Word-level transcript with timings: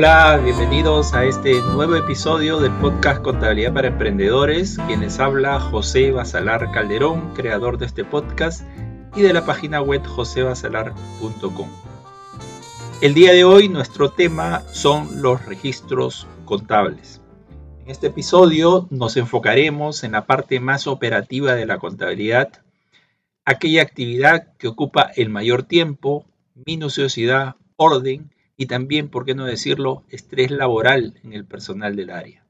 Hola, 0.00 0.36
bienvenidos 0.36 1.12
a 1.12 1.24
este 1.24 1.60
nuevo 1.60 1.96
episodio 1.96 2.60
del 2.60 2.70
podcast 2.74 3.20
Contabilidad 3.20 3.74
para 3.74 3.88
Emprendedores. 3.88 4.78
Quienes 4.86 5.18
habla 5.18 5.58
José 5.58 6.12
Basalar 6.12 6.70
Calderón, 6.70 7.34
creador 7.34 7.78
de 7.78 7.86
este 7.86 8.04
podcast 8.04 8.64
y 9.16 9.22
de 9.22 9.32
la 9.32 9.44
página 9.44 9.82
web 9.82 10.06
josebasalar.com. 10.06 11.68
El 13.02 13.12
día 13.12 13.32
de 13.32 13.42
hoy 13.42 13.68
nuestro 13.68 14.12
tema 14.12 14.62
son 14.70 15.20
los 15.20 15.44
registros 15.46 16.28
contables. 16.44 17.20
En 17.82 17.90
este 17.90 18.06
episodio 18.06 18.86
nos 18.90 19.16
enfocaremos 19.16 20.04
en 20.04 20.12
la 20.12 20.26
parte 20.26 20.60
más 20.60 20.86
operativa 20.86 21.56
de 21.56 21.66
la 21.66 21.78
contabilidad, 21.78 22.62
aquella 23.44 23.82
actividad 23.82 24.54
que 24.58 24.68
ocupa 24.68 25.10
el 25.16 25.28
mayor 25.28 25.64
tiempo, 25.64 26.24
minuciosidad, 26.54 27.56
orden 27.74 28.30
y 28.60 28.66
también, 28.66 29.08
por 29.08 29.24
qué 29.24 29.36
no 29.36 29.46
decirlo, 29.46 30.02
estrés 30.10 30.50
laboral 30.50 31.14
en 31.22 31.32
el 31.32 31.46
personal 31.46 31.94
del 31.94 32.10
área. 32.10 32.44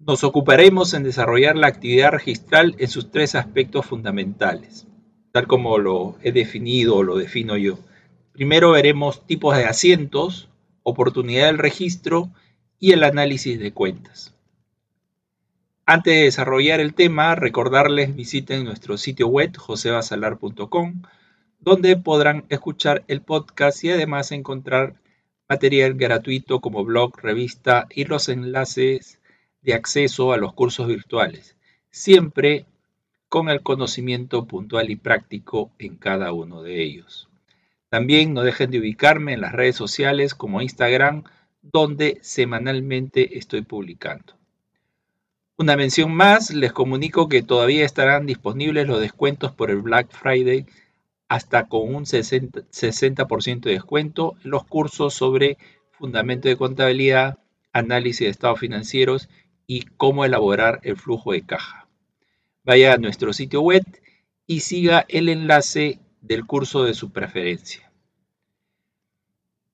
Nos 0.00 0.24
ocuparemos 0.24 0.92
en 0.92 1.04
desarrollar 1.04 1.56
la 1.56 1.68
actividad 1.68 2.10
registral 2.10 2.74
en 2.78 2.88
sus 2.88 3.12
tres 3.12 3.36
aspectos 3.36 3.86
fundamentales, 3.86 4.88
tal 5.30 5.46
como 5.46 5.78
lo 5.78 6.18
he 6.22 6.32
definido 6.32 6.96
o 6.96 7.04
lo 7.04 7.16
defino 7.16 7.56
yo. 7.56 7.78
Primero 8.32 8.72
veremos 8.72 9.24
tipos 9.24 9.56
de 9.56 9.64
asientos, 9.64 10.48
oportunidad 10.82 11.46
del 11.46 11.58
registro 11.58 12.30
y 12.80 12.90
el 12.90 13.04
análisis 13.04 13.58
de 13.60 13.72
cuentas. 13.72 14.34
Antes 15.86 16.14
de 16.14 16.24
desarrollar 16.24 16.80
el 16.80 16.94
tema, 16.94 17.36
recordarles 17.36 18.16
visiten 18.16 18.64
nuestro 18.64 18.98
sitio 18.98 19.28
web 19.28 19.56
josebasalar.com 19.56 21.02
donde 21.58 21.96
podrán 21.96 22.44
escuchar 22.48 23.04
el 23.08 23.20
podcast 23.20 23.82
y 23.84 23.90
además 23.90 24.32
encontrar 24.32 24.94
material 25.48 25.94
gratuito 25.94 26.60
como 26.60 26.84
blog, 26.84 27.18
revista 27.20 27.86
y 27.90 28.04
los 28.04 28.28
enlaces 28.28 29.20
de 29.62 29.74
acceso 29.74 30.32
a 30.32 30.36
los 30.36 30.52
cursos 30.52 30.86
virtuales, 30.86 31.56
siempre 31.90 32.66
con 33.28 33.48
el 33.48 33.62
conocimiento 33.62 34.46
puntual 34.46 34.90
y 34.90 34.96
práctico 34.96 35.70
en 35.78 35.96
cada 35.96 36.32
uno 36.32 36.62
de 36.62 36.82
ellos. 36.82 37.28
También 37.88 38.34
no 38.34 38.42
dejen 38.42 38.70
de 38.70 38.78
ubicarme 38.78 39.32
en 39.32 39.40
las 39.40 39.52
redes 39.52 39.76
sociales 39.76 40.34
como 40.34 40.60
Instagram, 40.60 41.24
donde 41.62 42.18
semanalmente 42.22 43.38
estoy 43.38 43.62
publicando. 43.62 44.34
Una 45.56 45.76
mención 45.76 46.14
más, 46.14 46.50
les 46.50 46.72
comunico 46.72 47.28
que 47.28 47.42
todavía 47.42 47.84
estarán 47.84 48.26
disponibles 48.26 48.86
los 48.86 49.00
descuentos 49.00 49.52
por 49.52 49.70
el 49.70 49.78
Black 49.78 50.10
Friday 50.10 50.66
hasta 51.28 51.68
con 51.68 51.94
un 51.94 52.04
60%, 52.04 53.60
de 53.60 53.72
descuento 53.72 54.36
los 54.42 54.64
cursos 54.64 55.14
sobre 55.14 55.58
fundamento 55.90 56.48
de 56.48 56.56
contabilidad, 56.56 57.38
análisis 57.72 58.20
de 58.20 58.30
estados 58.30 58.60
financieros 58.60 59.28
y 59.66 59.82
cómo 59.96 60.24
elaborar 60.24 60.80
el 60.82 60.96
flujo 60.96 61.32
de 61.32 61.42
caja. 61.42 61.86
Vaya 62.64 62.94
a 62.94 62.98
nuestro 62.98 63.32
sitio 63.32 63.60
web 63.60 63.84
y 64.46 64.60
siga 64.60 65.04
el 65.08 65.28
enlace 65.28 66.00
del 66.22 66.46
curso 66.46 66.84
de 66.84 66.94
su 66.94 67.10
preferencia. 67.10 67.92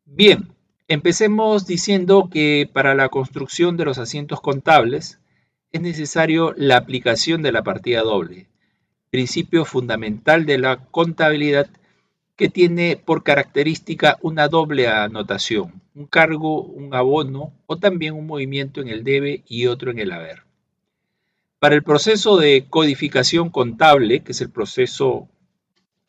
Bien, 0.04 0.52
empecemos 0.88 1.66
diciendo 1.66 2.28
que 2.30 2.68
para 2.72 2.94
la 2.94 3.08
construcción 3.08 3.76
de 3.76 3.84
los 3.84 3.98
asientos 3.98 4.40
contables 4.40 5.20
es 5.72 5.80
necesario 5.80 6.52
la 6.56 6.76
aplicación 6.76 7.42
de 7.42 7.52
la 7.52 7.62
partida 7.62 8.02
doble, 8.02 8.48
principio 9.14 9.64
fundamental 9.64 10.44
de 10.44 10.58
la 10.58 10.86
contabilidad 10.86 11.68
que 12.34 12.48
tiene 12.48 12.96
por 12.96 13.22
característica 13.22 14.18
una 14.22 14.48
doble 14.48 14.88
anotación, 14.88 15.80
un 15.94 16.06
cargo, 16.06 16.62
un 16.62 16.92
abono 16.96 17.52
o 17.66 17.78
también 17.78 18.14
un 18.14 18.26
movimiento 18.26 18.80
en 18.80 18.88
el 18.88 19.04
debe 19.04 19.44
y 19.46 19.66
otro 19.66 19.92
en 19.92 20.00
el 20.00 20.10
haber. 20.10 20.42
Para 21.60 21.76
el 21.76 21.84
proceso 21.84 22.38
de 22.38 22.66
codificación 22.68 23.50
contable, 23.50 24.24
que 24.24 24.32
es 24.32 24.40
el 24.40 24.50
proceso 24.50 25.28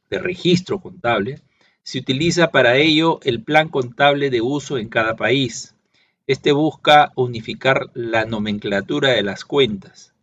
de 0.10 0.18
registro 0.18 0.80
contable, 0.80 1.42
se 1.84 2.00
utiliza 2.00 2.50
para 2.50 2.78
ello 2.78 3.20
el 3.22 3.44
plan 3.44 3.70
contable 3.70 4.32
de 4.32 4.42
uso 4.42 4.80
en 4.80 4.90
cada 4.90 5.16
país. 5.16 5.76
Este 6.26 6.54
busca 6.54 7.12
unificar 7.16 7.92
la 7.94 8.26
nomenclatura 8.26 9.10
de 9.10 9.22
las 9.22 9.46
cuentas 9.46 10.15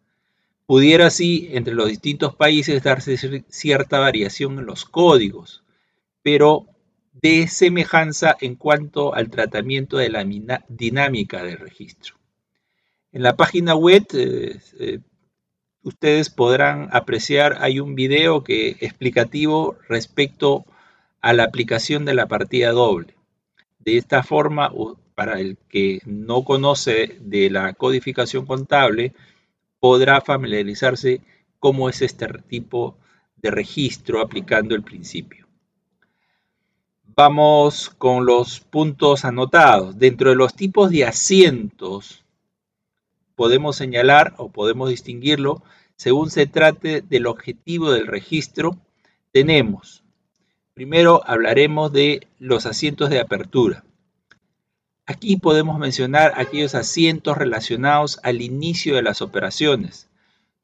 Pudiera 0.67 1.07
así 1.07 1.49
entre 1.53 1.75
los 1.75 1.89
distintos 1.89 2.35
países 2.35 2.83
darse 2.83 3.17
cierta 3.49 3.99
variación 3.99 4.59
en 4.59 4.67
los 4.67 4.85
códigos, 4.85 5.63
pero 6.23 6.67
de 7.13 7.47
semejanza 7.49 8.37
en 8.41 8.57
cuanto 8.57 9.15
al 9.15 9.29
tratamiento 9.29 9.99
de 9.99 10.09
la 10.09 10.25
dinámica 10.69 11.43
del 11.43 11.59
registro. 11.59 12.17
En 13.13 13.23
la 13.23 13.37
página 13.37 13.75
web 13.75 14.07
eh, 14.15 14.59
eh, 14.79 15.01
ustedes 15.83 16.31
podrán 16.31 16.89
apreciar, 16.93 17.59
hay 17.61 17.81
un 17.81 17.95
video 17.95 18.43
que 18.43 18.77
explicativo 18.81 19.77
respecto 19.89 20.65
a 21.21 21.33
la 21.33 21.45
aplicación 21.45 22.05
de 22.05 22.15
la 22.15 22.27
partida 22.27 22.73
doble. 22.73 23.15
De 23.79 23.99
esta 23.99 24.23
forma, 24.23 24.73
para 25.15 25.41
el 25.41 25.59
que 25.69 26.01
no 26.07 26.45
conoce 26.45 27.19
de 27.21 27.51
la 27.51 27.75
codificación 27.75 28.47
contable, 28.47 29.13
podrá 29.83 30.21
familiarizarse 30.21 31.23
cómo 31.59 31.89
es 31.89 32.03
este 32.03 32.29
tipo 32.47 32.97
de 33.35 33.51
registro 33.51 34.21
aplicando 34.21 34.77
el 34.77 34.85
principio. 34.85 35.49
Vamos 37.17 37.91
con 37.91 38.25
los 38.25 38.61
puntos 38.61 39.25
anotados. 39.25 39.99
Dentro 39.99 40.31
de 40.31 40.37
los 40.37 40.55
tipos 40.55 40.93
de 40.93 41.05
asientos 41.05 42.25
podemos 43.35 43.75
señalar 43.75 44.35
o 44.37 44.51
podemos 44.51 44.89
distinguirlo 44.89 45.65
según 45.97 46.31
se 46.31 46.47
trate 46.47 47.01
del 47.01 47.27
objetivo 47.27 47.91
del 47.91 48.07
registro. 48.07 48.77
Tenemos, 49.33 50.05
primero 50.75 51.23
hablaremos 51.27 51.93
de 51.93 52.29
los 52.39 52.67
asientos 52.67 53.11
de 53.11 53.19
apertura. 53.19 53.83
Aquí 55.05 55.37
podemos 55.37 55.81
mencionar 55.81 56.33
aquellos 56.37 56.77
asientos 56.77 57.37
relacionados 57.37 58.21
al 58.23 58.41
inicio 58.41 58.95
de 58.95 59.03
las 59.03 59.21
operaciones, 59.21 60.09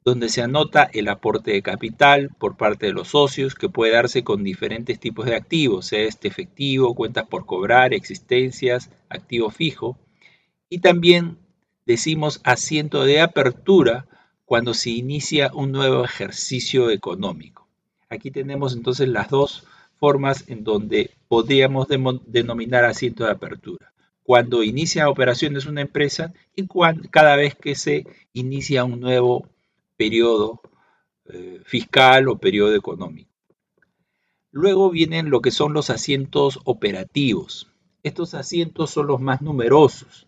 donde 0.05 0.29
se 0.29 0.41
anota 0.41 0.89
el 0.93 1.09
aporte 1.09 1.51
de 1.51 1.61
capital 1.61 2.29
por 2.39 2.55
parte 2.55 2.85
de 2.85 2.93
los 2.93 3.09
socios 3.09 3.53
que 3.53 3.67
puede 3.67 3.91
darse 3.91 4.23
con 4.23 4.45
diferentes 4.45 4.97
tipos 4.97 5.25
de 5.25 5.35
activos, 5.35 5.87
sea 5.87 6.03
este 6.03 6.29
efectivo, 6.29 6.95
cuentas 6.95 7.27
por 7.27 7.45
cobrar, 7.45 7.93
existencias, 7.93 8.89
activo 9.09 9.49
fijo. 9.49 9.99
Y 10.69 10.79
también 10.79 11.37
decimos 11.85 12.39
asiento 12.45 13.03
de 13.03 13.19
apertura 13.19 14.07
cuando 14.45 14.73
se 14.73 14.91
inicia 14.91 15.51
un 15.53 15.73
nuevo 15.73 16.05
ejercicio 16.05 16.91
económico. 16.91 17.67
Aquí 18.07 18.31
tenemos 18.31 18.73
entonces 18.73 19.09
las 19.09 19.29
dos 19.29 19.65
formas 19.99 20.45
en 20.47 20.63
donde 20.63 21.11
podríamos 21.27 21.89
denominar 22.25 22.85
asiento 22.85 23.25
de 23.25 23.31
apertura 23.31 23.89
cuando 24.29 24.61
inicia 24.61 25.09
operaciones 25.09 25.65
una 25.65 25.81
empresa 25.81 26.33
y 26.55 26.67
cada 27.09 27.35
vez 27.35 27.55
que 27.55 27.73
se 27.73 28.05
inicia 28.31 28.83
un 28.83 28.99
nuevo 28.99 29.49
periodo 29.97 30.61
eh, 31.25 31.61
fiscal 31.65 32.29
o 32.29 32.37
periodo 32.37 32.75
económico. 32.75 33.31
Luego 34.51 34.91
vienen 34.91 35.31
lo 35.31 35.41
que 35.41 35.49
son 35.49 35.73
los 35.73 35.89
asientos 35.89 36.59
operativos. 36.65 37.71
Estos 38.03 38.35
asientos 38.35 38.91
son 38.91 39.07
los 39.07 39.19
más 39.19 39.41
numerosos. 39.41 40.27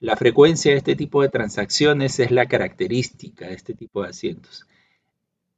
La 0.00 0.16
frecuencia 0.16 0.72
de 0.72 0.78
este 0.78 0.96
tipo 0.96 1.22
de 1.22 1.28
transacciones 1.28 2.18
es 2.18 2.32
la 2.32 2.46
característica 2.46 3.46
de 3.46 3.54
este 3.54 3.74
tipo 3.74 4.02
de 4.02 4.08
asientos. 4.08 4.66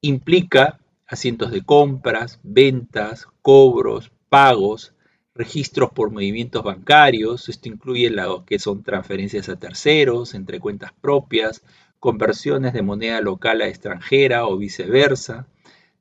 Implica 0.02 0.78
asientos 1.06 1.50
de 1.52 1.62
compras, 1.62 2.38
ventas, 2.42 3.28
cobros, 3.40 4.12
pagos, 4.28 4.92
registros 5.36 5.90
por 5.90 6.10
movimientos 6.10 6.62
bancarios, 6.62 7.48
esto 7.48 7.68
incluye 7.68 8.10
lo 8.10 8.44
que 8.44 8.58
son 8.58 8.82
transferencias 8.82 9.48
a 9.48 9.56
terceros, 9.56 10.34
entre 10.34 10.60
cuentas 10.60 10.92
propias, 11.00 11.62
conversiones 12.00 12.72
de 12.72 12.82
moneda 12.82 13.20
local 13.20 13.60
a 13.60 13.68
extranjera 13.68 14.46
o 14.46 14.56
viceversa, 14.56 15.46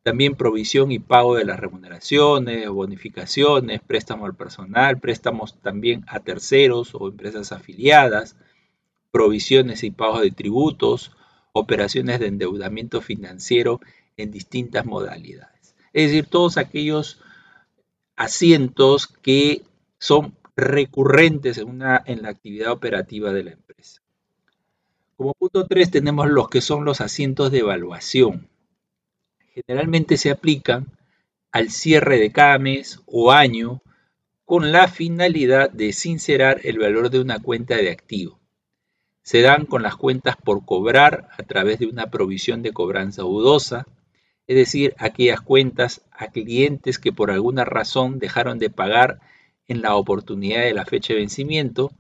también 0.04 0.36
provisión 0.36 0.92
y 0.92 1.00
pago 1.00 1.36
de 1.36 1.46
las 1.46 1.60
remuneraciones, 1.60 2.70
bonificaciones, 2.70 3.82
préstamo 3.82 4.26
al 4.26 4.36
personal, 4.36 5.00
préstamos 5.00 5.60
también 5.62 6.06
a 6.08 6.20
terceros 6.20 6.94
o 6.94 7.08
empresas 7.08 7.52
afiliadas, 7.52 8.36
provisiones 9.12 9.84
y 9.84 9.92
pagos 9.92 10.22
de 10.22 10.32
tributos, 10.32 11.12
operaciones 11.54 12.20
de 12.20 12.28
endeudamiento 12.28 13.02
financiero 13.02 13.80
en 14.18 14.32
distintas 14.32 14.86
modalidades. 14.86 15.76
Es 15.94 16.12
decir, 16.12 16.28
todos 16.28 16.58
aquellos 16.58 17.20
asientos 18.16 19.08
que 19.08 19.64
son 20.00 20.36
recurrentes 20.56 21.58
en, 21.58 21.82
en 22.06 22.22
la 22.22 22.30
actividad 22.30 22.72
operativa 22.72 23.34
de 23.34 23.44
la 23.44 23.52
empresa. 23.52 24.02
Como 25.18 25.34
punto 25.34 25.66
3 25.66 25.92
tenemos 25.92 26.30
los 26.30 26.50
que 26.50 26.62
son 26.62 26.86
los 26.86 27.02
asientos 27.02 27.52
de 27.52 27.60
evaluación. 27.60 28.50
Generalmente 29.54 30.18
se 30.18 30.32
aplican 30.32 30.88
al 31.52 31.70
cierre 31.70 32.20
de 32.20 32.32
cada 32.32 32.60
mes 32.60 33.00
o 33.06 33.32
año 33.32 33.82
con 34.44 34.72
la 34.72 34.88
finalidad 34.88 35.70
de 35.72 35.94
sincerar 35.94 36.60
el 36.64 36.80
valor 36.80 37.10
de 37.10 37.20
una 37.20 37.40
cuenta 37.40 37.78
de 37.78 37.90
activo. 37.90 38.40
Se 39.24 39.42
dan 39.42 39.66
con 39.66 39.82
las 39.82 39.96
cuentas 39.96 40.36
por 40.36 40.66
cobrar 40.66 41.30
a 41.38 41.44
través 41.44 41.80
de 41.80 41.88
una 41.88 42.12
provisión 42.12 42.62
de 42.62 42.74
cobranza 42.74 43.24
dudosa, 43.24 43.88
es 44.48 44.56
decir, 44.56 44.94
aquellas 44.98 45.42
cuentas 45.42 46.02
a 46.12 46.28
clientes 46.28 47.00
que 47.00 47.12
por 47.12 47.32
alguna 47.32 47.66
razón 47.66 48.20
dejaron 48.20 48.60
de 48.60 48.70
pagar 48.70 49.20
en 49.68 49.82
la 49.82 49.96
oportunidad 49.96 50.64
de 50.64 50.74
la 50.74 50.86
fecha 50.86 51.14
de 51.14 51.20
vencimiento 51.20 51.92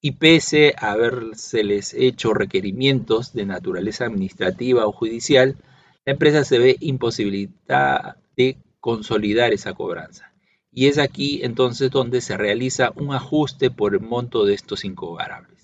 y 0.00 0.12
pese 0.12 0.74
a 0.78 0.92
habérseles 0.92 1.94
hecho 1.94 2.34
requerimientos 2.34 3.32
de 3.32 3.46
naturaleza 3.46 4.04
administrativa 4.04 4.86
o 4.86 4.92
judicial, 4.92 5.56
la 6.04 6.12
empresa 6.12 6.44
se 6.44 6.58
ve 6.58 6.76
imposibilitada 6.80 8.16
de 8.36 8.56
consolidar 8.80 9.52
esa 9.52 9.74
cobranza. 9.74 10.32
Y 10.72 10.86
es 10.86 10.98
aquí 10.98 11.40
entonces 11.42 11.90
donde 11.90 12.20
se 12.20 12.36
realiza 12.36 12.92
un 12.96 13.14
ajuste 13.14 13.70
por 13.70 13.94
el 13.94 14.00
monto 14.00 14.44
de 14.44 14.54
estos 14.54 14.84
incobrables. 14.84 15.56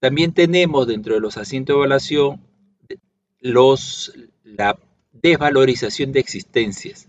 También 0.00 0.32
tenemos 0.32 0.86
dentro 0.86 1.14
de 1.14 1.20
los 1.20 1.38
asientos 1.38 1.74
de 1.74 1.78
evaluación 1.78 2.40
los, 3.40 4.12
la 4.44 4.78
desvalorización 5.12 6.12
de 6.12 6.20
existencias, 6.20 7.08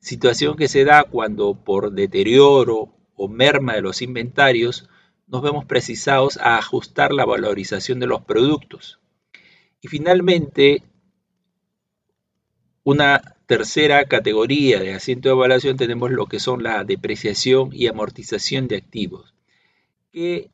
situación 0.00 0.56
que 0.56 0.68
se 0.68 0.84
da 0.84 1.04
cuando 1.04 1.54
por 1.54 1.92
deterioro 1.92 2.94
o 3.14 3.28
merma 3.28 3.74
de 3.74 3.82
los 3.82 4.02
inventarios 4.02 4.88
nos 5.26 5.42
vemos 5.42 5.64
precisados 5.66 6.38
a 6.38 6.56
ajustar 6.56 7.12
la 7.12 7.24
valorización 7.24 8.00
de 8.00 8.06
los 8.06 8.22
productos. 8.22 8.98
Y 9.80 9.88
finalmente, 9.88 10.82
una 12.82 13.36
tercera 13.46 14.04
categoría 14.04 14.80
de 14.80 14.94
asiento 14.94 15.28
de 15.28 15.34
evaluación 15.34 15.76
tenemos 15.76 16.10
lo 16.10 16.26
que 16.26 16.40
son 16.40 16.62
la 16.62 16.84
depreciación 16.84 17.70
y 17.72 17.86
amortización 17.86 18.68
de 18.68 18.76
activos, 18.76 19.34
que 20.12 20.50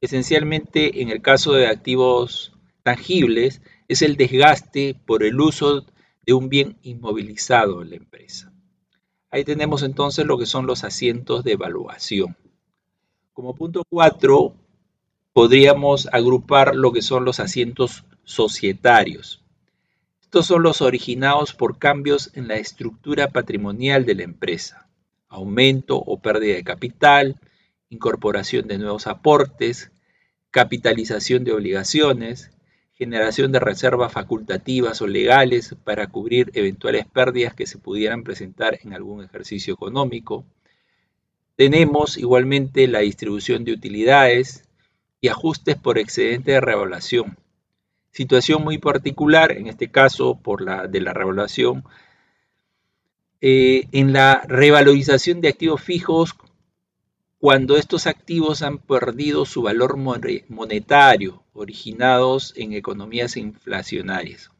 esencialmente 0.00 1.02
en 1.02 1.10
el 1.10 1.22
caso 1.22 1.52
de 1.52 1.66
activos 1.66 2.52
tangibles 2.82 3.62
es 3.88 4.02
el 4.02 4.16
desgaste 4.16 4.96
por 5.06 5.22
el 5.22 5.40
uso 5.40 5.84
de 6.26 6.34
un 6.34 6.48
bien 6.48 6.76
inmovilizado 6.82 7.82
en 7.82 7.90
la 7.90 7.96
empresa. 7.96 8.52
Ahí 9.30 9.44
tenemos 9.44 9.82
entonces 9.82 10.26
lo 10.26 10.36
que 10.38 10.46
son 10.46 10.66
los 10.66 10.82
asientos 10.84 11.44
de 11.44 11.52
evaluación. 11.52 12.36
Como 13.32 13.54
punto 13.54 13.84
4, 13.88 14.54
podríamos 15.32 16.08
agrupar 16.12 16.74
lo 16.74 16.92
que 16.92 17.02
son 17.02 17.24
los 17.24 17.38
asientos 17.38 18.04
societarios. 18.24 19.44
Estos 20.20 20.46
son 20.46 20.62
los 20.62 20.80
originados 20.82 21.52
por 21.52 21.78
cambios 21.78 22.30
en 22.34 22.48
la 22.48 22.56
estructura 22.56 23.28
patrimonial 23.28 24.04
de 24.04 24.16
la 24.16 24.22
empresa, 24.24 24.88
aumento 25.28 25.96
o 25.96 26.20
pérdida 26.20 26.54
de 26.54 26.64
capital, 26.64 27.40
incorporación 27.88 28.66
de 28.66 28.78
nuevos 28.78 29.06
aportes, 29.06 29.92
capitalización 30.50 31.44
de 31.44 31.52
obligaciones, 31.52 32.50
generación 32.96 33.52
de 33.52 33.60
reservas 33.60 34.12
facultativas 34.12 35.02
o 35.02 35.06
legales 35.06 35.76
para 35.84 36.06
cubrir 36.06 36.50
eventuales 36.54 37.06
pérdidas 37.06 37.54
que 37.54 37.66
se 37.66 37.78
pudieran 37.78 38.24
presentar 38.24 38.78
en 38.82 38.94
algún 38.94 39.22
ejercicio 39.22 39.74
económico. 39.74 40.46
Tenemos 41.56 42.16
igualmente 42.16 42.88
la 42.88 43.00
distribución 43.00 43.64
de 43.64 43.72
utilidades 43.72 44.64
y 45.20 45.28
ajustes 45.28 45.76
por 45.76 45.98
excedente 45.98 46.52
de 46.52 46.60
revaluación. 46.60 47.36
Situación 48.12 48.64
muy 48.64 48.78
particular, 48.78 49.52
en 49.52 49.66
este 49.66 49.90
caso 49.90 50.40
por 50.42 50.62
la 50.62 50.86
de 50.86 51.02
la 51.02 51.12
revaluación, 51.12 51.84
eh, 53.42 53.88
en 53.92 54.14
la 54.14 54.42
revalorización 54.48 55.42
de 55.42 55.48
activos 55.48 55.82
fijos 55.82 56.34
cuando 57.46 57.76
estos 57.76 58.08
activos 58.08 58.62
han 58.62 58.78
perdido 58.78 59.46
su 59.46 59.62
valor 59.62 59.96
monetario 59.96 61.44
originados 61.52 62.52
en 62.56 62.72
economías 62.72 63.36
inflacionarias. 63.36 64.50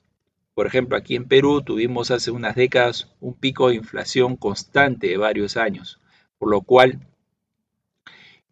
Por 0.55 0.69
ejemplo, 0.69 0.97
aquí 0.97 1.17
en 1.17 1.27
Perú 1.27 1.63
tuvimos 1.63 2.13
hace 2.13 2.31
unas 2.31 2.55
décadas 2.55 3.13
un 3.19 3.35
pico 3.35 3.71
de 3.71 3.75
inflación 3.75 4.37
constante 4.37 5.09
de 5.09 5.17
varios 5.17 5.57
años, 5.57 6.01
por 6.39 6.49
lo 6.49 6.61
cual 6.61 7.01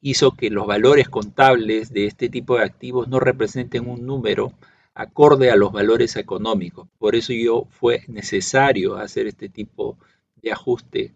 hizo 0.00 0.32
que 0.32 0.50
los 0.50 0.66
valores 0.66 1.08
contables 1.08 1.92
de 1.92 2.06
este 2.06 2.28
tipo 2.28 2.56
de 2.56 2.64
activos 2.64 3.06
no 3.06 3.20
representen 3.20 3.88
un 3.88 4.04
número 4.04 4.52
acorde 4.94 5.52
a 5.52 5.54
los 5.54 5.70
valores 5.70 6.16
económicos. 6.16 6.88
Por 6.98 7.14
eso 7.14 7.32
yo 7.32 7.68
fue 7.70 8.02
necesario 8.08 8.96
hacer 8.96 9.28
este 9.28 9.48
tipo 9.48 9.96
de 10.42 10.50
ajuste 10.50 11.14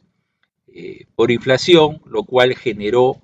eh, 0.75 1.07
por 1.15 1.31
inflación, 1.31 2.01
lo 2.07 2.25
cual 2.25 2.55
generó 2.55 3.21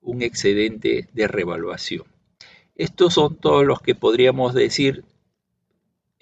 un 0.00 0.22
excedente 0.22 1.08
de 1.12 1.28
revaluación. 1.28 2.04
Estos 2.74 3.14
son 3.14 3.36
todos 3.36 3.64
los 3.64 3.80
que 3.80 3.94
podríamos 3.94 4.54
decir 4.54 5.04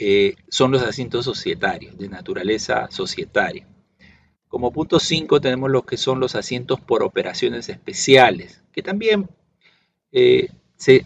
eh, 0.02 0.37
son 0.49 0.73
los 0.73 0.82
asientos 0.82 1.26
societarios, 1.26 1.99
de 1.99 2.08
naturaleza 2.08 2.91
societaria. 2.91 3.67
Como 4.49 4.73
punto 4.73 4.99
5 4.99 5.43
tenemos 5.43 5.70
los 5.70 5.85
que 5.85 5.99
son 5.99 6.20
los 6.20 6.35
asientos 6.35 6.81
por 6.81 7.03
operaciones 7.03 7.69
especiales, 7.69 8.64
que 8.73 8.82
también 8.82 9.29
eh, 10.11 10.49
se 10.76 11.05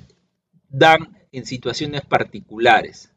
dan 0.68 1.18
en 1.32 1.44
situaciones 1.44 2.02
particulares. 2.02 3.12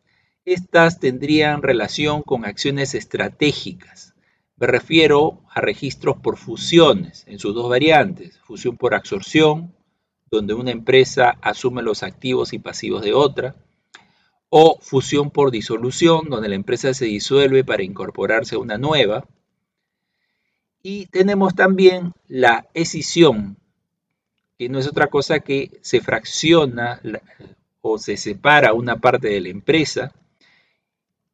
Estas 0.46 1.00
tendrían 1.00 1.62
relación 1.62 2.24
con 2.24 2.44
acciones 2.44 2.96
estratégicas, 2.96 4.16
me 4.58 4.68
refiero 4.68 5.42
a 5.54 5.62
registros 5.62 6.18
por 6.18 6.38
fusiones 6.38 7.24
en 7.28 7.40
sus 7.40 7.54
dos 7.54 7.70
variantes, 7.70 8.40
fusión 8.40 8.76
por 8.76 8.96
absorción, 8.96 9.74
donde 10.32 10.56
una 10.56 10.72
empresa 10.72 11.38
asume 11.42 11.84
los 11.84 12.04
activos 12.04 12.54
y 12.54 12.60
pasivos 12.60 13.04
de 13.04 13.14
otra, 13.14 13.56
o 14.50 14.80
fusión 14.82 15.30
por 15.30 15.52
disolución, 15.52 16.30
donde 16.30 16.50
la 16.50 16.56
empresa 16.56 16.94
se 16.94 17.06
disuelve 17.06 17.64
para 17.64 17.84
incorporarse 17.84 18.56
a 18.56 18.60
una 18.60 18.78
nueva. 18.78 19.26
Y 20.82 21.06
tenemos 21.08 21.54
también 21.54 22.14
la 22.28 22.68
escisión, 22.74 23.58
que 24.58 24.70
no 24.70 24.80
es 24.80 24.88
otra 24.88 25.08
cosa 25.08 25.40
que 25.40 25.80
se 25.82 26.02
fracciona 26.02 27.00
o 27.82 28.00
se 28.00 28.18
separa 28.18 28.74
una 28.74 28.96
parte 28.98 29.28
de 29.28 29.42
la 29.42 29.50
empresa 29.50 30.14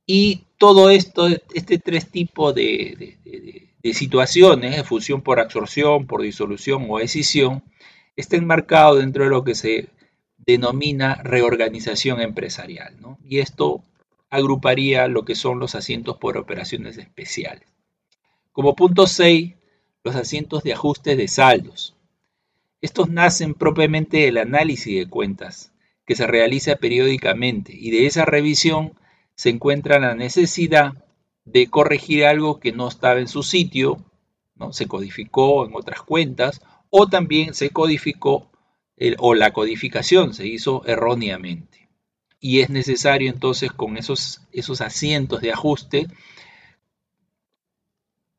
y 0.05 0.43
todo 0.63 0.89
esto, 0.89 1.27
este 1.53 1.77
tres 1.77 2.09
tipos 2.09 2.55
de, 2.55 3.17
situaciones, 3.93 4.77
de 4.77 4.85
fusión 4.85 5.21
por 5.21 5.41
absorción, 5.41 6.07
por 6.07 6.21
disolución 6.21 6.87
o 6.87 7.01
escisión, 7.01 7.63
está 8.15 8.37
enmarcado 8.37 8.95
dentro 8.95 9.25
de 9.25 9.29
lo 9.29 9.43
que 9.43 9.55
se 9.55 9.89
denomina 10.37 11.15
reorganización 11.15 12.21
empresarial. 12.21 12.95
Y 13.25 13.39
esto 13.39 13.83
agruparía 14.29 15.09
lo 15.09 15.25
que 15.25 15.35
son 15.35 15.59
los 15.59 15.75
asientos 15.75 16.15
por 16.15 16.37
operaciones 16.37 16.97
especiales. 16.97 17.67
Como 18.53 18.73
punto 18.73 19.05
6, 19.05 19.55
los 20.05 20.15
asientos 20.15 20.63
de 20.63 20.71
ajuste 20.71 21.17
de 21.17 21.27
saldos. 21.27 21.93
Estos 22.79 23.09
nacen 23.09 23.53
propiamente 23.53 24.19
del 24.19 24.37
análisis 24.37 24.97
de 24.97 25.09
cuentas 25.09 25.73
que 26.05 26.15
se 26.15 26.25
realiza 26.25 26.77
periódicamente 26.77 27.73
y 27.75 27.91
de 27.91 28.05
esa 28.05 28.23
revisión 28.23 28.93
se 29.35 29.49
encuentra 29.49 29.99
la 29.99 30.15
necesidad 30.15 30.93
de 31.45 31.67
corregir 31.67 32.25
algo 32.25 32.59
que 32.59 32.71
no 32.71 32.87
estaba 32.87 33.19
en 33.19 33.27
su 33.27 33.43
sitio, 33.43 34.03
¿no? 34.55 34.71
se 34.73 34.87
codificó 34.87 35.65
en 35.65 35.75
otras 35.75 36.01
cuentas, 36.01 36.61
o 36.89 37.07
también 37.07 37.53
se 37.53 37.69
codificó 37.71 38.51
o 39.17 39.33
la 39.33 39.51
codificación 39.51 40.33
se 40.33 40.47
hizo 40.47 40.83
erróneamente. 40.85 41.89
Y 42.39 42.61
es 42.61 42.69
necesario 42.69 43.29
entonces 43.29 43.71
con 43.71 43.97
esos, 43.97 44.41
esos 44.51 44.81
asientos 44.81 45.41
de 45.41 45.51
ajuste 45.51 46.07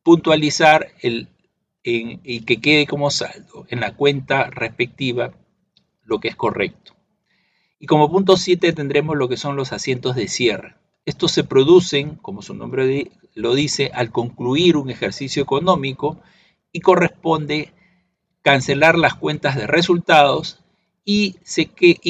puntualizar 0.02 0.92
el, 1.00 1.28
y 1.82 2.40
que 2.44 2.60
quede 2.60 2.86
como 2.86 3.10
saldo 3.10 3.66
en 3.68 3.80
la 3.80 3.94
cuenta 3.96 4.50
respectiva 4.50 5.32
lo 6.04 6.20
que 6.20 6.28
es 6.28 6.36
correcto. 6.36 6.94
Y 7.78 7.86
como 7.86 8.10
punto 8.10 8.36
7 8.36 8.72
tendremos 8.72 9.16
lo 9.16 9.28
que 9.28 9.36
son 9.36 9.56
los 9.56 9.72
asientos 9.72 10.14
de 10.14 10.28
cierre. 10.28 10.76
Estos 11.06 11.32
se 11.32 11.44
producen, 11.44 12.16
como 12.16 12.42
su 12.42 12.54
nombre 12.54 13.10
lo 13.34 13.54
dice, 13.54 13.90
al 13.92 14.10
concluir 14.10 14.76
un 14.76 14.90
ejercicio 14.90 15.42
económico 15.42 16.18
y 16.72 16.80
corresponde 16.80 17.72
cancelar 18.42 18.98
las 18.98 19.14
cuentas 19.14 19.56
de 19.56 19.66
resultados 19.66 20.60
y, 21.04 21.36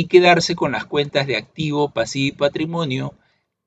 quedarse 0.09 0.55
con 0.55 0.73
las 0.73 0.85
cuentas 0.85 1.27
de 1.27 1.37
activo, 1.37 1.91
pasivo 1.91 2.29
y 2.29 2.39
patrimonio 2.39 3.15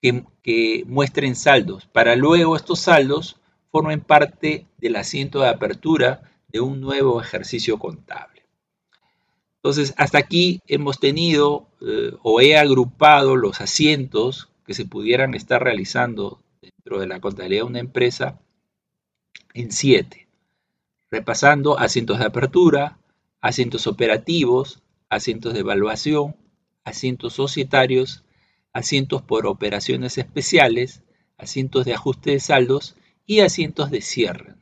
que, 0.02 0.84
muestren 0.86 1.36
saldos, 1.36 1.86
para 1.88 2.16
luego 2.16 2.56
estos 2.56 2.80
saldos 2.80 3.38
formen 3.72 4.00
parte 4.00 4.66
del 4.78 4.96
asiento 4.96 5.42
de 5.42 5.50
apertura 5.50 6.22
de 6.48 6.62
un 6.62 6.80
nuevo 6.80 7.22
ejercicio 7.22 7.78
contable. 7.78 8.44
Entonces, 9.58 9.94
hasta 9.98 10.18
aquí 10.18 10.62
hemos 10.68 11.00
tenido 11.00 11.68
eh, 11.82 12.14
o 12.24 12.40
he 12.40 12.58
agrupado 12.58 13.36
los 13.36 13.60
asientos 13.60 14.47
que 14.68 14.74
se 14.74 14.86
pudieran 14.86 15.34
estar 15.34 15.64
realizando 15.64 16.44
dentro 16.62 17.00
de 17.00 17.08
la 17.08 17.22
contabilidad 17.22 17.62
de 17.62 17.70
una 17.70 17.80
empresa 17.80 18.40
en 19.54 19.72
siete. 19.72 20.28
repasando 21.10 21.80
asientos 21.80 22.20
de 22.20 22.26
apertura, 22.26 23.00
asientos 23.40 23.88
operativos, 23.88 24.84
asientos 25.10 25.54
de 25.54 25.62
evaluación, 25.62 26.36
asientos 26.84 27.32
societarios, 27.34 28.26
asientos 28.74 29.22
por 29.22 29.48
operaciones 29.48 30.18
especiales, 30.18 31.04
asientos 31.38 31.86
de 31.86 31.94
ajuste 31.94 32.32
de 32.32 32.40
saldos 32.42 32.98
y 33.26 33.40
asientos 33.40 33.90
de 33.90 34.02
cierre. 34.02 34.56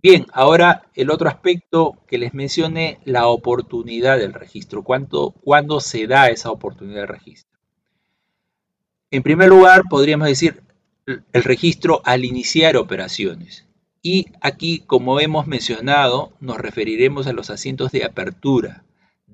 Bien, 0.00 0.26
ahora 0.32 0.90
el 0.94 1.10
otro 1.10 1.28
aspecto 1.28 1.98
que 2.06 2.18
les 2.18 2.34
mencioné, 2.34 3.00
la 3.04 3.26
oportunidad 3.26 4.18
del 4.18 4.34
registro. 4.34 4.82
¿Cuándo, 4.84 5.80
se 5.80 6.06
da 6.06 6.28
esa 6.28 6.50
oportunidad 6.50 7.02
de 7.02 7.06
registro? 7.06 7.51
En 9.12 9.22
primer 9.22 9.50
lugar, 9.50 9.82
podríamos 9.90 10.26
decir 10.26 10.62
el 11.06 11.44
registro 11.44 12.00
al 12.06 12.24
iniciar 12.24 12.78
operaciones. 12.78 13.66
Y 14.00 14.28
aquí, 14.40 14.82
como 14.86 15.20
hemos 15.20 15.46
mencionado, 15.46 16.32
nos 16.40 16.56
referiremos 16.56 17.26
a 17.26 17.34
los 17.34 17.50
asientos 17.50 17.92
de 17.92 18.06
apertura, 18.06 18.84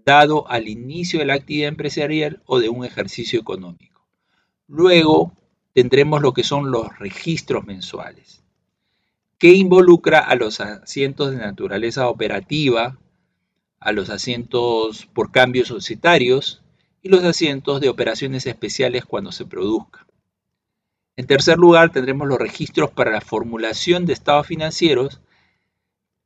dado 0.04 0.50
al 0.50 0.66
inicio 0.66 1.20
de 1.20 1.26
la 1.26 1.34
actividad 1.34 1.68
empresarial 1.68 2.42
o 2.44 2.58
de 2.58 2.68
un 2.68 2.84
ejercicio 2.84 3.38
económico. 3.38 4.04
Luego 4.66 5.32
tendremos 5.74 6.22
lo 6.22 6.32
que 6.32 6.42
son 6.42 6.72
los 6.72 6.98
registros 6.98 7.64
mensuales, 7.64 8.42
que 9.38 9.52
involucra 9.52 10.18
a 10.18 10.34
los 10.34 10.58
asientos 10.58 11.30
de 11.30 11.36
naturaleza 11.36 12.08
operativa, 12.08 12.98
a 13.78 13.92
los 13.92 14.10
asientos 14.10 15.06
por 15.06 15.30
cambios 15.30 15.68
societarios 15.68 16.64
y 17.02 17.08
los 17.08 17.24
asientos 17.24 17.80
de 17.80 17.88
operaciones 17.88 18.46
especiales 18.46 19.04
cuando 19.04 19.32
se 19.32 19.46
produzca. 19.46 20.06
En 21.16 21.26
tercer 21.26 21.58
lugar, 21.58 21.90
tendremos 21.90 22.28
los 22.28 22.38
registros 22.38 22.90
para 22.90 23.10
la 23.10 23.20
formulación 23.20 24.06
de 24.06 24.12
estados 24.12 24.46
financieros, 24.46 25.20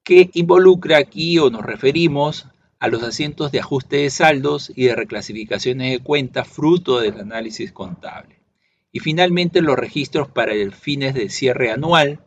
que 0.04 0.30
involucra 0.34 0.98
aquí 0.98 1.38
o 1.38 1.48
nos 1.48 1.64
referimos 1.64 2.46
a 2.78 2.88
los 2.88 3.02
asientos 3.02 3.52
de 3.52 3.60
ajuste 3.60 3.96
de 3.96 4.10
saldos 4.10 4.72
y 4.74 4.86
de 4.86 4.96
reclasificaciones 4.96 5.92
de 5.92 6.04
cuentas 6.04 6.48
fruto 6.48 7.00
del 7.00 7.20
análisis 7.20 7.72
contable. 7.72 8.40
Y 8.90 9.00
finalmente 9.00 9.62
los 9.62 9.76
registros 9.76 10.28
para 10.28 10.52
el 10.52 10.72
fines 10.72 11.14
de 11.14 11.30
cierre 11.30 11.70
anual 11.70 12.20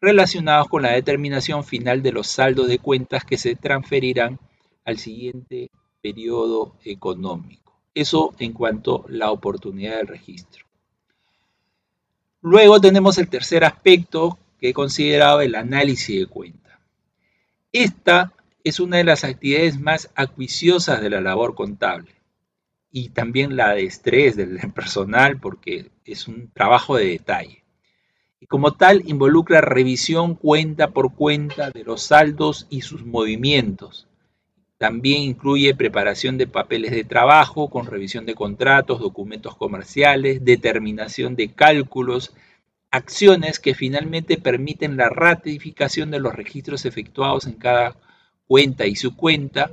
relacionados 0.00 0.68
con 0.68 0.82
la 0.82 0.90
determinación 0.90 1.62
final 1.64 2.02
de 2.02 2.10
los 2.10 2.26
saldos 2.26 2.66
de 2.66 2.80
cuentas 2.80 3.24
que 3.24 3.38
se 3.38 3.54
transferirán 3.54 4.40
al 4.84 4.98
siguiente 4.98 5.70
periodo 6.02 6.76
económico. 6.84 7.61
Eso 7.94 8.34
en 8.38 8.52
cuanto 8.52 9.04
a 9.06 9.10
la 9.12 9.30
oportunidad 9.30 9.96
del 9.96 10.08
registro. 10.08 10.64
Luego 12.40 12.80
tenemos 12.80 13.18
el 13.18 13.28
tercer 13.28 13.64
aspecto 13.64 14.38
que 14.58 14.70
he 14.70 14.72
considerado 14.74 15.40
el 15.40 15.54
análisis 15.54 16.20
de 16.20 16.26
cuenta. 16.26 16.80
Esta 17.70 18.32
es 18.64 18.80
una 18.80 18.98
de 18.98 19.04
las 19.04 19.24
actividades 19.24 19.80
más 19.80 20.10
acuiciosas 20.14 21.00
de 21.00 21.10
la 21.10 21.20
labor 21.20 21.54
contable 21.54 22.12
y 22.90 23.08
también 23.08 23.56
la 23.56 23.74
de 23.74 23.84
estrés 23.84 24.36
del 24.36 24.58
personal 24.74 25.38
porque 25.40 25.90
es 26.04 26.28
un 26.28 26.50
trabajo 26.50 26.96
de 26.96 27.06
detalle. 27.06 27.62
Y 28.40 28.46
como 28.46 28.72
tal 28.72 29.02
involucra 29.06 29.60
revisión 29.60 30.34
cuenta 30.34 30.90
por 30.90 31.14
cuenta 31.14 31.70
de 31.70 31.84
los 31.84 32.02
saldos 32.02 32.66
y 32.70 32.82
sus 32.82 33.04
movimientos. 33.04 34.08
También 34.82 35.22
incluye 35.22 35.76
preparación 35.76 36.38
de 36.38 36.48
papeles 36.48 36.90
de 36.90 37.04
trabajo 37.04 37.70
con 37.70 37.86
revisión 37.86 38.26
de 38.26 38.34
contratos, 38.34 38.98
documentos 38.98 39.54
comerciales, 39.54 40.44
determinación 40.44 41.36
de 41.36 41.52
cálculos, 41.52 42.34
acciones 42.90 43.60
que 43.60 43.76
finalmente 43.76 44.38
permiten 44.38 44.96
la 44.96 45.08
ratificación 45.08 46.10
de 46.10 46.18
los 46.18 46.34
registros 46.34 46.84
efectuados 46.84 47.46
en 47.46 47.52
cada 47.52 47.94
cuenta 48.48 48.84
y 48.84 48.96
su 48.96 49.14
cuenta, 49.14 49.70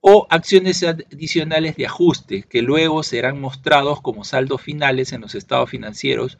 o 0.00 0.28
acciones 0.30 0.84
adicionales 0.84 1.74
de 1.74 1.86
ajuste 1.86 2.44
que 2.44 2.62
luego 2.62 3.02
serán 3.02 3.40
mostrados 3.40 4.00
como 4.00 4.22
saldos 4.22 4.62
finales 4.62 5.12
en 5.12 5.22
los 5.22 5.34
estados 5.34 5.70
financieros 5.70 6.38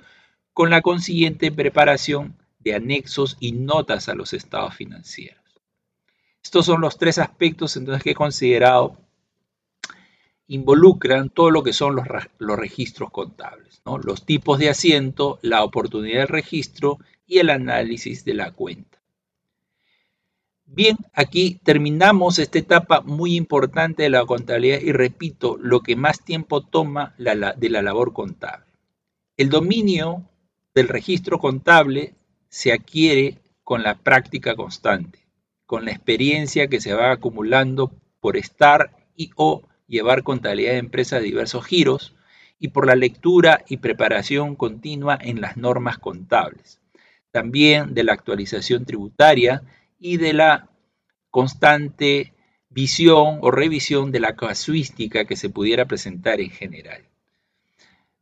con 0.53 0.71
la 0.71 0.81
consiguiente 0.81 1.51
preparación 1.51 2.37
de 2.61 2.77
anexos 2.77 3.37
y 3.41 3.51
notas 3.51 4.09
a 4.09 4.15
los 4.15 4.33
estados 4.33 4.77
financieros. 4.77 5.46
Estos 6.47 6.67
son 6.67 6.81
los 6.81 6.97
tres 6.97 7.19
aspectos 7.19 7.77
entonces 7.77 8.05
que 8.05 8.13
he 8.13 8.15
considerado 8.15 8.97
involucran 10.47 11.29
todo 11.29 11.51
lo 11.51 11.65
que 11.65 11.73
son 11.73 11.97
los, 11.97 12.07
registros 12.57 13.11
contables, 13.11 13.83
los 14.05 14.25
tipos 14.25 14.61
de 14.61 14.69
asiento, 14.69 15.41
la 15.43 15.65
oportunidad 15.65 16.21
del 16.21 16.29
registro 16.29 17.01
y 17.27 17.41
el 17.41 17.51
análisis 17.51 18.25
de 18.25 18.35
la 18.35 18.53
cuenta. 18.53 18.97
Bien, 20.67 20.97
aquí 21.13 21.59
terminamos 21.65 22.39
esta 22.39 22.61
etapa 22.61 23.01
muy 23.01 23.35
importante 23.35 24.05
de 24.05 24.11
la 24.11 24.25
contabilidad 24.25 24.79
y 24.83 24.93
repito, 24.93 25.59
lo 25.61 25.81
que 25.81 25.97
más 25.97 26.25
tiempo 26.25 26.61
toma 26.61 27.13
de 27.19 27.69
la 27.71 27.83
labor 27.83 28.13
contable. 28.13 28.67
El 29.37 29.51
dominio 29.51 30.23
del 30.77 30.87
registro 30.87 31.41
contable 31.41 32.15
se 32.49 32.73
adquiere 32.73 33.39
con 33.65 33.83
la 33.83 33.97
práctica 33.97 34.55
constante 34.55 35.26
con 35.67 35.85
la 35.85 35.91
experiencia 35.91 36.69
que 36.69 36.81
se 36.81 36.95
va 36.95 37.11
acumulando 37.11 37.93
por 38.21 38.37
estar 38.37 38.97
y 39.17 39.31
o 39.37 39.63
llevar 39.87 40.23
contabilidad 40.23 40.73
de 40.73 40.79
empresa 40.79 41.17
de 41.17 41.23
diversos 41.23 41.65
giros 41.65 42.15
y 42.59 42.69
por 42.69 42.87
la 42.87 42.97
lectura 42.97 43.65
y 43.69 43.79
preparación 43.79 44.57
continua 44.57 45.19
en 45.21 45.41
las 45.41 45.57
normas 45.57 45.99
contables. 45.99 46.81
También 47.31 47.95
de 47.95 48.05
la 48.05 48.15
actualización 48.15 48.85
tributaria 48.85 49.63
y 49.99 50.17
de 50.17 50.33
la 50.33 50.71
constante 51.31 52.33
visión 52.71 53.39
o 53.43 53.51
revisión 53.51 54.11
de 54.11 54.21
la 54.21 54.37
casuística 54.37 55.25
que 55.25 55.37
se 55.37 55.51
pudiera 55.51 55.85
presentar 55.85 56.41
en 56.41 56.51
general. 56.51 57.03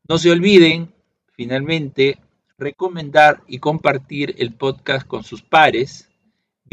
No 0.09 0.19
se 0.19 0.31
olviden, 0.31 0.93
finalmente, 1.33 2.19
recomendar 2.59 3.43
y 3.47 3.59
compartir 3.59 4.35
el 4.39 4.53
podcast 4.53 5.07
con 5.07 5.25
sus 5.25 5.43
pares 5.43 6.09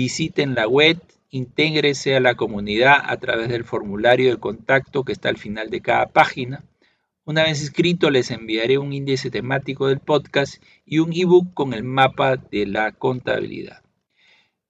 Visiten 0.03 0.55
la 0.55 0.67
web, 0.67 0.99
intégrese 1.29 2.15
a 2.15 2.19
la 2.19 2.33
comunidad 2.33 2.95
a 3.05 3.17
través 3.17 3.49
del 3.49 3.63
formulario 3.63 4.31
de 4.31 4.39
contacto 4.39 5.03
que 5.03 5.11
está 5.11 5.29
al 5.29 5.37
final 5.37 5.69
de 5.69 5.81
cada 5.81 6.07
página. 6.07 6.63
Una 7.23 7.43
vez 7.43 7.61
escrito, 7.61 8.09
les 8.09 8.31
enviaré 8.31 8.79
un 8.79 8.93
índice 8.93 9.29
temático 9.29 9.85
del 9.85 9.99
podcast 9.99 10.59
y 10.87 10.97
un 10.97 11.13
ebook 11.13 11.53
con 11.53 11.75
el 11.75 11.83
mapa 11.83 12.37
de 12.37 12.65
la 12.65 12.93
contabilidad. 12.93 13.83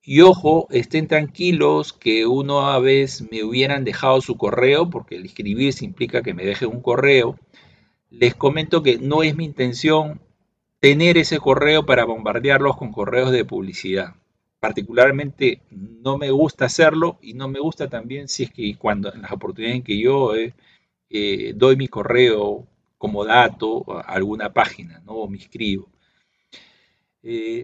Y 0.04 0.20
ojo, 0.20 0.68
estén 0.70 1.08
tranquilos 1.08 1.94
que 1.94 2.26
uno 2.26 2.68
a 2.70 2.80
vez 2.80 3.24
me 3.32 3.46
hubieran 3.46 3.86
dejado 3.86 4.20
su 4.20 4.36
correo, 4.36 4.90
porque 4.90 5.16
el 5.16 5.24
escribirse 5.24 5.86
implica 5.86 6.24
que 6.24 6.34
me 6.34 6.44
deje 6.44 6.66
un 6.66 6.82
correo. 6.82 7.40
Les 8.10 8.36
comento 8.36 8.84
que 8.84 8.98
no 8.98 9.24
es 9.24 9.38
mi 9.38 9.46
intención 9.46 10.20
tener 10.82 11.18
ese 11.18 11.40
correo 11.40 11.86
para 11.86 12.04
bombardearlos 12.04 12.76
con 12.76 12.92
correos 12.92 13.32
de 13.32 13.46
publicidad 13.46 14.16
particularmente 14.62 15.64
no 15.72 16.20
me 16.20 16.30
gusta 16.30 16.66
hacerlo 16.66 17.18
y 17.24 17.34
no 17.34 17.48
me 17.48 17.60
gusta 17.60 17.90
también 17.90 18.28
si 18.28 18.44
es 18.44 18.52
que 18.52 18.76
cuando 18.78 19.12
en 19.12 19.24
las 19.24 19.32
oportunidades 19.32 19.78
en 19.78 19.84
que 19.84 19.98
yo 19.98 20.36
eh, 20.36 20.54
eh, 21.10 21.54
doy 21.56 21.76
mi 21.76 21.88
correo 21.88 22.68
como 23.00 23.26
dato 23.26 23.84
a 23.92 24.02
alguna 24.02 24.54
página, 24.54 25.02
¿no? 25.04 25.14
O 25.14 25.28
me 25.28 25.38
inscribo. 25.38 25.90
Eh, 27.24 27.64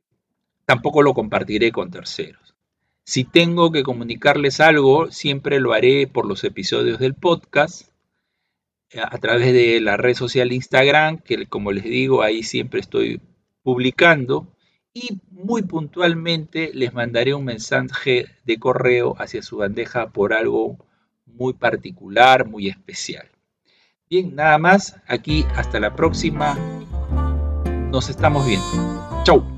tampoco 0.65 1.03
lo 1.03 1.13
compartiré 1.13 1.71
con 1.71 1.91
terceros. 1.91 2.55
Si 3.03 3.23
tengo 3.23 3.71
que 3.71 3.83
comunicarles 3.83 4.59
algo, 4.59 5.11
siempre 5.11 5.59
lo 5.59 5.73
haré 5.73 6.07
por 6.07 6.25
los 6.25 6.43
episodios 6.43 6.97
del 6.97 7.13
podcast, 7.13 7.91
a 8.99 9.17
través 9.19 9.53
de 9.53 9.79
la 9.81 9.97
red 9.97 10.15
social 10.15 10.51
Instagram, 10.51 11.19
que 11.19 11.45
como 11.45 11.71
les 11.71 11.83
digo, 11.83 12.23
ahí 12.23 12.41
siempre 12.41 12.79
estoy 12.79 13.21
publicando 13.61 14.47
y 14.97 15.21
muy 15.29 15.61
puntualmente 15.61 16.71
les 16.73 16.91
mandaré 16.91 17.35
un 17.35 17.45
mensaje 17.45 18.25
de 18.45 18.57
correo 18.57 19.15
hacia 19.19 19.43
su 19.43 19.57
bandeja 19.57 20.09
por 20.09 20.33
algo 20.33 20.77
muy 21.25 21.53
particular, 21.53 22.47
muy 22.47 22.67
especial. 22.67 23.27
Bien, 24.09 24.35
nada 24.35 24.57
más, 24.57 24.95
aquí 25.07 25.45
hasta 25.55 25.79
la 25.79 25.95
próxima. 25.95 26.57
Nos 27.91 28.09
estamos 28.09 28.47
viendo. 28.47 29.21
Chau. 29.23 29.56